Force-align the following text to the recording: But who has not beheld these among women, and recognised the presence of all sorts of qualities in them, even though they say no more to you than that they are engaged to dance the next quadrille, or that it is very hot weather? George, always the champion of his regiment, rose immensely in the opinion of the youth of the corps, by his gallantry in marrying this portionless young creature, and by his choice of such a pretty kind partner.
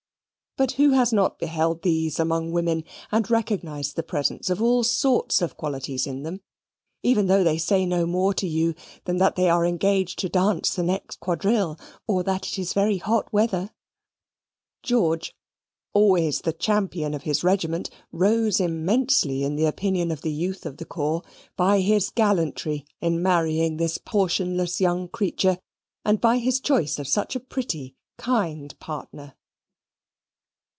But 0.57 0.73
who 0.73 0.89
has 0.89 1.13
not 1.13 1.39
beheld 1.39 1.81
these 1.81 2.19
among 2.19 2.51
women, 2.51 2.83
and 3.09 3.31
recognised 3.31 3.95
the 3.95 4.03
presence 4.03 4.49
of 4.49 4.61
all 4.61 4.83
sorts 4.83 5.41
of 5.41 5.55
qualities 5.55 6.05
in 6.05 6.23
them, 6.23 6.41
even 7.01 7.27
though 7.27 7.41
they 7.45 7.57
say 7.57 7.85
no 7.85 8.05
more 8.05 8.33
to 8.33 8.45
you 8.45 8.75
than 9.05 9.15
that 9.15 9.37
they 9.37 9.47
are 9.49 9.65
engaged 9.65 10.19
to 10.19 10.29
dance 10.29 10.75
the 10.75 10.83
next 10.83 11.21
quadrille, 11.21 11.79
or 12.05 12.21
that 12.23 12.45
it 12.45 12.59
is 12.59 12.73
very 12.73 12.97
hot 12.97 13.31
weather? 13.31 13.71
George, 14.83 15.33
always 15.93 16.41
the 16.41 16.51
champion 16.53 17.13
of 17.13 17.23
his 17.23 17.45
regiment, 17.45 17.89
rose 18.11 18.59
immensely 18.59 19.43
in 19.45 19.55
the 19.55 19.65
opinion 19.65 20.11
of 20.11 20.21
the 20.21 20.33
youth 20.33 20.65
of 20.65 20.75
the 20.77 20.85
corps, 20.85 21.23
by 21.55 21.79
his 21.79 22.09
gallantry 22.09 22.85
in 22.99 23.21
marrying 23.23 23.77
this 23.77 23.97
portionless 23.97 24.81
young 24.81 25.07
creature, 25.07 25.59
and 26.03 26.19
by 26.19 26.39
his 26.39 26.59
choice 26.59 26.99
of 26.99 27.07
such 27.07 27.37
a 27.37 27.39
pretty 27.39 27.95
kind 28.17 28.77
partner. 28.79 29.33